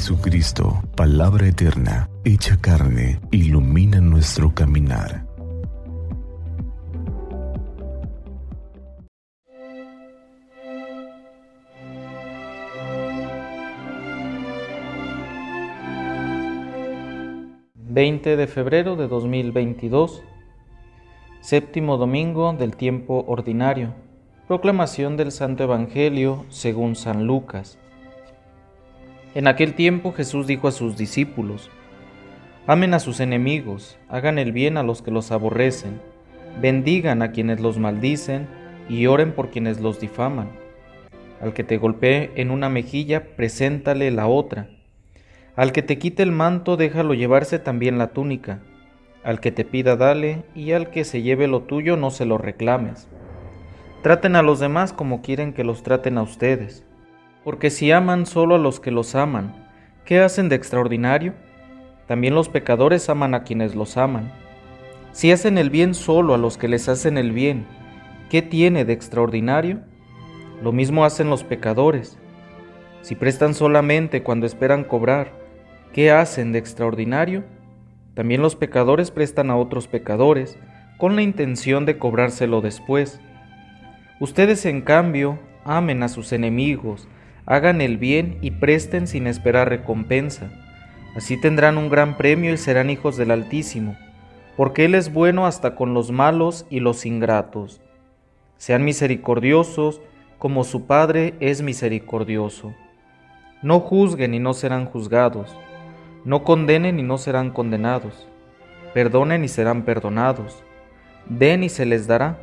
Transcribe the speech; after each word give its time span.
Jesucristo, 0.00 0.82
palabra 0.96 1.46
eterna, 1.46 2.08
hecha 2.24 2.58
carne, 2.58 3.20
ilumina 3.30 4.00
nuestro 4.00 4.54
caminar. 4.54 5.26
...20 17.76 18.36
de 18.36 18.46
febrero 18.46 18.96
de 18.96 19.06
2022... 19.06 20.22
...séptimo 21.42 21.98
domingo 21.98 22.54
del 22.54 22.74
tiempo 22.74 23.26
ordinario... 23.28 23.92
...proclamación 24.48 25.18
del 25.18 25.30
Santo 25.30 25.64
Evangelio 25.64 26.46
según 26.48 26.96
San 26.96 27.26
Lucas... 27.26 27.79
En 29.32 29.46
aquel 29.46 29.74
tiempo 29.74 30.12
Jesús 30.12 30.48
dijo 30.48 30.66
a 30.66 30.72
sus 30.72 30.96
discípulos, 30.96 31.70
Amen 32.66 32.94
a 32.94 32.98
sus 32.98 33.20
enemigos, 33.20 33.96
hagan 34.08 34.38
el 34.38 34.50
bien 34.50 34.76
a 34.76 34.82
los 34.82 35.02
que 35.02 35.12
los 35.12 35.30
aborrecen, 35.30 36.00
bendigan 36.60 37.22
a 37.22 37.30
quienes 37.30 37.60
los 37.60 37.78
maldicen 37.78 38.48
y 38.88 39.06
oren 39.06 39.32
por 39.32 39.50
quienes 39.50 39.80
los 39.80 40.00
difaman. 40.00 40.48
Al 41.40 41.52
que 41.52 41.62
te 41.62 41.78
golpee 41.78 42.32
en 42.34 42.50
una 42.50 42.68
mejilla, 42.68 43.36
preséntale 43.36 44.10
la 44.10 44.26
otra. 44.26 44.68
Al 45.54 45.70
que 45.70 45.82
te 45.82 45.98
quite 45.98 46.24
el 46.24 46.32
manto, 46.32 46.76
déjalo 46.76 47.14
llevarse 47.14 47.60
también 47.60 47.98
la 47.98 48.08
túnica. 48.08 48.60
Al 49.22 49.38
que 49.38 49.52
te 49.52 49.64
pida, 49.64 49.96
dale, 49.96 50.42
y 50.54 50.72
al 50.72 50.90
que 50.90 51.04
se 51.04 51.22
lleve 51.22 51.46
lo 51.46 51.62
tuyo, 51.62 51.96
no 51.96 52.10
se 52.10 52.24
lo 52.24 52.36
reclames. 52.36 53.08
Traten 54.02 54.34
a 54.34 54.42
los 54.42 54.58
demás 54.58 54.92
como 54.92 55.22
quieren 55.22 55.52
que 55.52 55.62
los 55.62 55.82
traten 55.82 56.18
a 56.18 56.22
ustedes. 56.22 56.84
Porque 57.44 57.70
si 57.70 57.90
aman 57.90 58.26
solo 58.26 58.56
a 58.56 58.58
los 58.58 58.80
que 58.80 58.90
los 58.90 59.14
aman, 59.14 59.68
¿qué 60.04 60.20
hacen 60.20 60.48
de 60.48 60.56
extraordinario? 60.56 61.34
También 62.06 62.34
los 62.34 62.48
pecadores 62.48 63.08
aman 63.08 63.34
a 63.34 63.44
quienes 63.44 63.74
los 63.74 63.96
aman. 63.96 64.32
Si 65.12 65.32
hacen 65.32 65.58
el 65.58 65.70
bien 65.70 65.94
solo 65.94 66.34
a 66.34 66.38
los 66.38 66.58
que 66.58 66.68
les 66.68 66.88
hacen 66.88 67.16
el 67.18 67.32
bien, 67.32 67.66
¿qué 68.28 68.42
tiene 68.42 68.84
de 68.84 68.92
extraordinario? 68.92 69.80
Lo 70.62 70.72
mismo 70.72 71.04
hacen 71.04 71.30
los 71.30 71.42
pecadores. 71.42 72.18
Si 73.02 73.14
prestan 73.14 73.54
solamente 73.54 74.22
cuando 74.22 74.46
esperan 74.46 74.84
cobrar, 74.84 75.32
¿qué 75.92 76.10
hacen 76.10 76.52
de 76.52 76.58
extraordinario? 76.58 77.44
También 78.14 78.42
los 78.42 78.54
pecadores 78.54 79.10
prestan 79.10 79.50
a 79.50 79.56
otros 79.56 79.88
pecadores 79.88 80.58
con 80.98 81.16
la 81.16 81.22
intención 81.22 81.86
de 81.86 81.96
cobrárselo 81.96 82.60
después. 82.60 83.20
Ustedes, 84.20 84.66
en 84.66 84.82
cambio, 84.82 85.38
amen 85.64 86.02
a 86.02 86.08
sus 86.08 86.32
enemigos, 86.32 87.08
hagan 87.50 87.80
el 87.80 87.98
bien 87.98 88.38
y 88.42 88.52
presten 88.52 89.08
sin 89.08 89.26
esperar 89.26 89.68
recompensa. 89.68 90.52
Así 91.16 91.36
tendrán 91.36 91.78
un 91.78 91.90
gran 91.90 92.16
premio 92.16 92.52
y 92.52 92.56
serán 92.56 92.90
hijos 92.90 93.16
del 93.16 93.32
Altísimo, 93.32 93.96
porque 94.56 94.84
Él 94.84 94.94
es 94.94 95.12
bueno 95.12 95.46
hasta 95.46 95.74
con 95.74 95.92
los 95.92 96.12
malos 96.12 96.64
y 96.70 96.78
los 96.78 97.04
ingratos. 97.06 97.80
Sean 98.56 98.84
misericordiosos 98.84 100.00
como 100.38 100.62
su 100.62 100.86
Padre 100.86 101.34
es 101.40 101.60
misericordioso. 101.60 102.72
No 103.62 103.80
juzguen 103.80 104.32
y 104.32 104.38
no 104.38 104.54
serán 104.54 104.86
juzgados. 104.86 105.50
No 106.24 106.44
condenen 106.44 107.00
y 107.00 107.02
no 107.02 107.18
serán 107.18 107.50
condenados. 107.50 108.28
Perdonen 108.94 109.42
y 109.42 109.48
serán 109.48 109.82
perdonados. 109.82 110.62
Den 111.26 111.64
y 111.64 111.68
se 111.68 111.84
les 111.84 112.06
dará. 112.06 112.38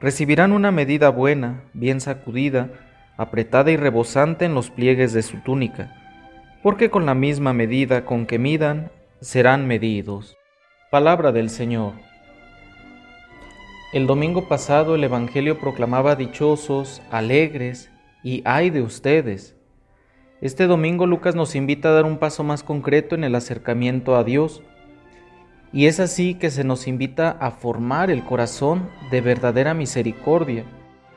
Recibirán 0.00 0.52
una 0.52 0.72
medida 0.72 1.10
buena, 1.10 1.64
bien 1.74 2.00
sacudida, 2.00 2.70
apretada 3.18 3.72
y 3.72 3.76
rebosante 3.76 4.46
en 4.46 4.54
los 4.54 4.70
pliegues 4.70 5.12
de 5.12 5.22
su 5.22 5.38
túnica, 5.38 5.92
porque 6.62 6.88
con 6.88 7.04
la 7.04 7.14
misma 7.14 7.52
medida 7.52 8.04
con 8.04 8.24
que 8.26 8.38
midan, 8.38 8.90
serán 9.20 9.66
medidos. 9.66 10.36
Palabra 10.90 11.32
del 11.32 11.50
Señor. 11.50 11.94
El 13.92 14.06
domingo 14.06 14.48
pasado 14.48 14.94
el 14.94 15.02
Evangelio 15.02 15.58
proclamaba 15.58 16.14
dichosos, 16.14 17.02
alegres 17.10 17.90
y 18.22 18.42
ay 18.44 18.70
de 18.70 18.82
ustedes. 18.82 19.56
Este 20.40 20.68
domingo 20.68 21.06
Lucas 21.06 21.34
nos 21.34 21.56
invita 21.56 21.88
a 21.88 21.92
dar 21.92 22.04
un 22.04 22.18
paso 22.18 22.44
más 22.44 22.62
concreto 22.62 23.16
en 23.16 23.24
el 23.24 23.34
acercamiento 23.34 24.14
a 24.14 24.22
Dios. 24.22 24.62
Y 25.72 25.86
es 25.86 25.98
así 25.98 26.34
que 26.34 26.50
se 26.50 26.62
nos 26.62 26.86
invita 26.86 27.30
a 27.30 27.50
formar 27.50 28.10
el 28.12 28.24
corazón 28.24 28.88
de 29.10 29.20
verdadera 29.20 29.74
misericordia 29.74 30.64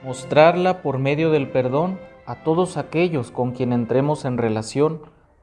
mostrarla 0.03 0.81
por 0.81 0.97
medio 0.97 1.31
del 1.31 1.49
perdón 1.49 1.99
a 2.25 2.43
todos 2.43 2.77
aquellos 2.77 3.31
con 3.31 3.51
quien 3.51 3.73
entremos 3.73 4.25
en 4.25 4.37
relación, 4.37 5.01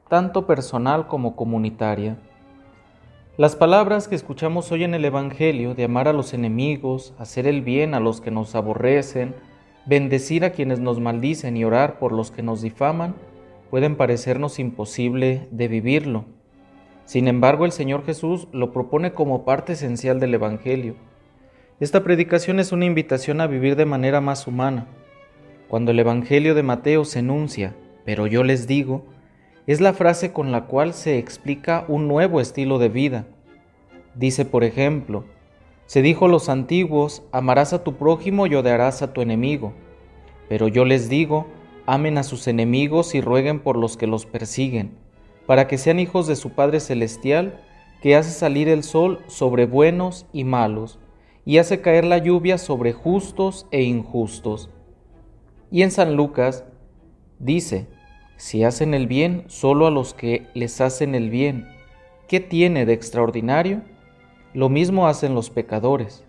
tanto 0.09 0.47
personal 0.47 1.07
como 1.07 1.37
comunitaria. 1.37 2.17
Las 3.37 3.55
palabras 3.55 4.09
que 4.09 4.17
escuchamos 4.17 4.73
hoy 4.73 4.83
en 4.83 4.95
el 4.95 5.05
Evangelio 5.05 5.75
de 5.75 5.85
amar 5.85 6.09
a 6.09 6.13
los 6.13 6.35
enemigos, 6.35 7.15
hacer 7.19 7.47
el 7.47 7.63
bien 7.63 7.95
a 7.95 8.01
los 8.01 8.21
que 8.21 8.33
nos 8.33 8.57
aborrecen, 8.57 9.37
bendecir 9.87 10.45
a 10.45 10.51
quienes 10.51 10.81
nos 10.81 10.99
maldicen 10.99 11.57
y 11.57 11.65
orar 11.65 12.01
por 12.01 12.13
los 12.13 12.33
que 12.33 12.43
nos 12.43 12.61
difaman, 12.61 13.15
pueden 13.71 13.97
parecernos 13.97 14.59
imposible 14.59 15.47
de 15.53 15.69
vivirlo. 15.69 16.25
Sin 17.05 17.29
embargo, 17.29 17.65
el 17.65 17.73
Señor 17.73 18.05
Jesús 18.05 18.49
lo 18.53 18.73
propone 18.73 19.13
como 19.13 19.45
parte 19.45 19.75
esencial 19.75 20.19
del 20.19 20.35
Evangelio 20.35 20.97
esta 21.81 22.03
predicación 22.03 22.59
es 22.59 22.73
una 22.73 22.87
invitación 22.87 23.41
a 23.41 23.47
vivir 23.47 23.77
de 23.77 23.85
manera 23.85 24.21
más 24.21 24.49
humana. 24.49 24.89
Cuando 25.69 25.93
el 25.93 26.01
Evangelio 26.01 26.57
de 26.57 26.65
Mateo 26.65 27.05
se 27.05 27.21
enuncia, 27.21 27.77
pero 28.05 28.27
yo 28.27 28.43
les 28.43 28.67
digo, 28.67 29.07
es 29.69 29.81
la 29.81 29.93
frase 29.93 30.33
con 30.33 30.51
la 30.51 30.65
cual 30.65 30.93
se 30.93 31.19
explica 31.19 31.85
un 31.87 32.09
nuevo 32.09 32.41
estilo 32.41 32.81
de 32.81 32.89
vida. 32.89 33.27
Dice, 34.17 34.45
por 34.45 34.65
ejemplo, 34.65 35.25
se 35.87 36.03
dijo 36.03 36.25
a 36.25 36.29
los 36.29 36.49
antiguos, 36.49 37.23
amarás 37.31 37.73
a 37.73 37.85
tu 37.85 37.95
prójimo 37.95 38.49
y 38.49 38.57
odiarás 38.57 39.03
a 39.03 39.13
tu 39.13 39.23
enemigo. 39.23 39.73
Pero 40.49 40.67
yo 40.67 40.85
les 40.85 41.09
digo, 41.09 41.47
amen 41.87 42.19
a 42.19 42.25
sus 42.25 42.49
enemigos 42.49 43.15
y 43.15 43.21
rueguen 43.21 43.61
por 43.61 43.77
los 43.77 43.97
que 43.97 44.09
los 44.09 44.27
persiguen, 44.27 44.99
para 45.47 45.69
que 45.69 45.79
sean 45.79 46.01
hijos 46.01 46.27
de 46.27 46.35
su 46.35 46.51
Padre 46.51 46.81
Celestial, 46.81 47.61
que 48.03 48.17
hace 48.17 48.31
salir 48.31 48.69
el 48.69 48.83
sol 48.83 49.21
sobre 49.29 49.67
buenos 49.67 50.27
y 50.33 50.43
malos 50.43 50.99
y 51.49 51.57
hace 51.57 51.81
caer 51.81 52.05
la 52.05 52.19
lluvia 52.19 52.59
sobre 52.59 52.93
justos 52.93 53.67
e 53.71 53.83
injustos. 53.83 54.69
Y 55.71 55.81
en 55.81 55.91
San 55.91 56.15
Lucas 56.15 56.67
dice, 57.39 57.87
si 58.37 58.65
hacen 58.65 58.93
el 58.93 59.07
bien 59.07 59.45
solo 59.47 59.87
a 59.87 59.91
los 59.91 60.13
que 60.13 60.47
les 60.53 60.83
hacen 60.83 61.15
el 61.15 61.31
bien, 61.31 61.67
¿qué 62.29 62.41
tiene 62.41 62.85
de 62.85 62.93
extraordinario? 62.93 63.81
Lo 64.53 64.69
mismo 64.69 65.09
hacen 65.09 65.35
los 65.35 65.49
pecadores. 65.49 66.23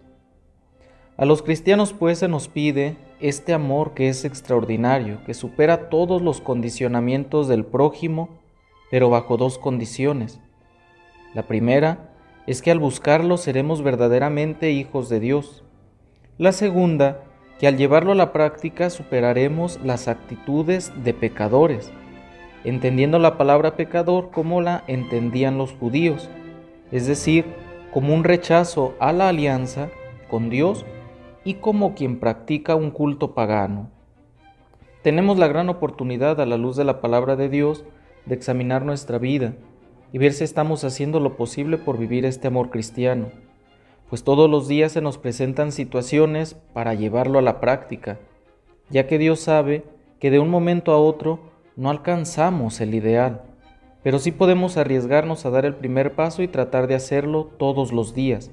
A 1.18 1.26
los 1.26 1.42
cristianos 1.42 1.92
pues 1.92 2.20
se 2.20 2.30
nos 2.30 2.48
pide 2.48 2.96
este 3.20 3.52
amor 3.52 3.94
que 3.96 4.08
es 4.08 4.24
extraordinario, 4.24 5.22
que 5.26 5.34
supera 5.34 5.90
todos 5.90 6.22
los 6.22 6.40
condicionamientos 6.40 7.50
del 7.50 7.66
prójimo, 7.66 8.40
pero 8.90 9.10
bajo 9.10 9.36
dos 9.36 9.58
condiciones. 9.58 10.40
La 11.34 11.46
primera 11.46 12.09
es 12.50 12.64
que 12.64 12.72
al 12.72 12.80
buscarlo 12.80 13.38
seremos 13.38 13.84
verdaderamente 13.84 14.72
hijos 14.72 15.08
de 15.08 15.20
Dios. 15.20 15.64
La 16.40 16.52
segunda, 16.52 17.22
que 17.60 17.68
al 17.68 17.78
llevarlo 17.78 18.14
a 18.14 18.16
la 18.16 18.34
práctica 18.34 18.90
superaremos 18.90 19.80
las 19.84 20.08
actitudes 20.08 20.92
de 21.04 21.14
pecadores, 21.14 21.92
entendiendo 22.64 23.20
la 23.20 23.38
palabra 23.38 23.76
pecador 23.76 24.32
como 24.32 24.62
la 24.62 24.84
entendían 24.88 25.60
los 25.60 25.74
judíos, 25.74 26.28
es 26.92 27.06
decir, 27.06 27.46
como 27.94 28.16
un 28.16 28.24
rechazo 28.24 28.96
a 29.00 29.14
la 29.14 29.30
alianza 29.30 29.90
con 30.28 30.50
Dios 30.50 30.88
y 31.44 31.56
como 31.56 31.94
quien 31.94 32.20
practica 32.20 32.74
un 32.74 32.90
culto 32.90 33.36
pagano. 33.36 33.92
Tenemos 35.04 35.38
la 35.38 35.48
gran 35.48 35.70
oportunidad 35.70 36.42
a 36.42 36.48
la 36.48 36.58
luz 36.58 36.76
de 36.76 36.84
la 36.84 37.00
palabra 37.00 37.36
de 37.36 37.48
Dios 37.48 37.86
de 38.26 38.34
examinar 38.34 38.86
nuestra 38.86 39.20
vida 39.20 39.54
y 40.12 40.18
ver 40.18 40.34
si 40.34 40.44
estamos 40.44 40.84
haciendo 40.84 41.20
lo 41.20 41.36
posible 41.36 41.78
por 41.78 41.98
vivir 41.98 42.26
este 42.26 42.48
amor 42.48 42.70
cristiano, 42.70 43.28
pues 44.10 44.24
todos 44.24 44.50
los 44.50 44.68
días 44.68 44.92
se 44.92 45.02
nos 45.02 45.18
presentan 45.18 45.72
situaciones 45.72 46.56
para 46.74 46.96
llevarlo 46.96 47.40
a 47.40 47.44
la 47.44 47.60
práctica, 47.60 48.20
ya 48.90 49.06
que 49.06 49.20
Dios 49.20 49.40
sabe 49.40 49.84
que 50.20 50.32
de 50.32 50.40
un 50.40 50.50
momento 50.50 50.92
a 50.92 50.98
otro 50.98 51.40
no 51.76 51.90
alcanzamos 51.90 52.82
el 52.82 52.96
ideal, 52.96 53.44
pero 54.02 54.18
sí 54.18 54.32
podemos 54.32 54.78
arriesgarnos 54.78 55.46
a 55.46 55.52
dar 55.52 55.66
el 55.66 55.76
primer 55.76 56.16
paso 56.16 56.42
y 56.42 56.48
tratar 56.48 56.88
de 56.88 56.96
hacerlo 56.96 57.46
todos 57.58 57.92
los 57.92 58.16
días. 58.16 58.52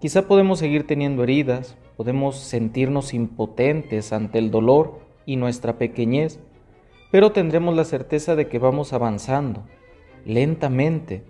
Quizá 0.00 0.26
podemos 0.26 0.58
seguir 0.58 0.86
teniendo 0.86 1.22
heridas, 1.22 1.76
podemos 1.96 2.36
sentirnos 2.36 3.14
impotentes 3.14 4.12
ante 4.12 4.38
el 4.38 4.50
dolor 4.50 5.00
y 5.24 5.36
nuestra 5.36 5.78
pequeñez, 5.78 6.40
pero 7.10 7.32
tendremos 7.32 7.76
la 7.76 7.84
certeza 7.84 8.34
de 8.34 8.48
que 8.48 8.58
vamos 8.58 8.92
avanzando 8.92 9.62
lentamente. 10.26 11.24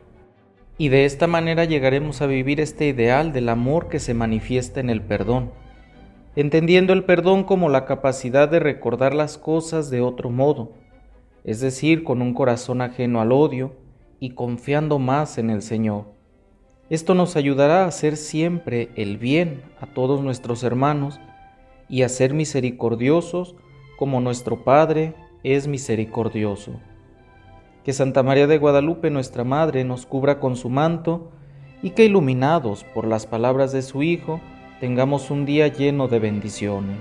Y 0.79 0.89
de 0.89 1.05
esta 1.05 1.27
manera 1.27 1.65
llegaremos 1.65 2.21
a 2.23 2.27
vivir 2.27 2.61
este 2.61 2.89
ideal 2.89 3.33
del 3.33 3.49
amor 3.49 3.89
que 3.89 4.01
se 4.01 4.15
manifiesta 4.15 4.81
en 4.81 4.91
el 4.91 5.03
perdón, 5.03 5.53
entendiendo 6.35 6.93
el 6.93 7.05
perdón 7.05 7.45
como 7.45 7.69
la 7.69 7.85
capacidad 7.85 8.49
de 8.49 8.59
recordar 8.59 9.15
las 9.15 9.39
cosas 9.39 9.91
de 9.91 10.01
otro 10.01 10.31
modo, 10.31 10.73
es 11.45 11.61
decir, 11.61 12.05
con 12.05 12.21
un 12.21 12.35
corazón 12.35 12.83
ajeno 12.83 13.21
al 13.21 13.33
odio 13.33 13.75
y 14.19 14.31
confiando 14.31 14.99
más 14.99 15.39
en 15.39 15.51
el 15.51 15.63
Señor. 15.63 16.07
Esto 16.91 17.15
nos 17.15 17.37
ayudará 17.37 17.85
a 17.85 17.89
hacer 17.89 18.17
siempre 18.17 18.91
el 18.97 19.19
bien 19.19 19.63
a 19.81 19.87
todos 19.87 20.23
nuestros 20.23 20.63
hermanos 20.63 21.21
y 21.89 22.03
a 22.03 22.09
ser 22.09 22.33
misericordiosos 22.33 23.57
como 23.99 24.21
nuestro 24.21 24.63
Padre 24.63 25.15
es 25.43 25.67
misericordioso. 25.67 26.73
Que 27.87 27.93
Santa 27.93 28.25
María 28.25 28.49
de 28.49 28.59
Guadalupe, 28.59 29.11
nuestra 29.11 29.45
Madre, 29.45 29.85
nos 29.85 30.07
cubra 30.07 30.41
con 30.41 30.57
su 30.57 30.69
manto 30.71 31.31
y 31.85 31.91
que 31.91 32.05
iluminados 32.05 32.83
por 32.83 33.07
las 33.07 33.27
palabras 33.27 33.71
de 33.71 33.83
su 33.83 34.03
Hijo, 34.03 34.41
tengamos 34.81 35.31
un 35.31 35.47
día 35.47 35.69
lleno 35.69 36.09
de 36.09 36.19
bendiciones. 36.19 36.99